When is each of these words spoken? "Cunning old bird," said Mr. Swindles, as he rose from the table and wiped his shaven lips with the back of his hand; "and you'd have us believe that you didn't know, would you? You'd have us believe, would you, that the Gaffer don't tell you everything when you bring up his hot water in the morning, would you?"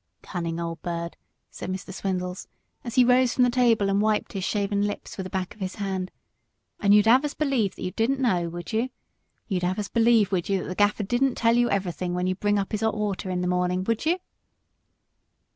"Cunning 0.23 0.59
old 0.59 0.81
bird," 0.81 1.15
said 1.51 1.69
Mr. 1.69 1.93
Swindles, 1.93 2.47
as 2.83 2.95
he 2.95 3.05
rose 3.05 3.35
from 3.35 3.43
the 3.43 3.51
table 3.51 3.87
and 3.87 4.01
wiped 4.01 4.33
his 4.33 4.43
shaven 4.43 4.81
lips 4.87 5.15
with 5.15 5.25
the 5.25 5.29
back 5.29 5.53
of 5.53 5.59
his 5.59 5.75
hand; 5.75 6.09
"and 6.79 6.91
you'd 6.91 7.05
have 7.05 7.23
us 7.23 7.35
believe 7.35 7.75
that 7.75 7.83
you 7.83 7.91
didn't 7.91 8.19
know, 8.19 8.49
would 8.49 8.73
you? 8.73 8.89
You'd 9.47 9.61
have 9.61 9.77
us 9.77 9.89
believe, 9.89 10.31
would 10.31 10.49
you, 10.49 10.63
that 10.63 10.69
the 10.69 10.73
Gaffer 10.73 11.03
don't 11.03 11.35
tell 11.37 11.55
you 11.55 11.69
everything 11.69 12.15
when 12.15 12.25
you 12.25 12.33
bring 12.33 12.57
up 12.57 12.71
his 12.71 12.81
hot 12.81 12.97
water 12.97 13.29
in 13.29 13.41
the 13.41 13.47
morning, 13.47 13.83
would 13.83 14.03
you?" 14.07 14.17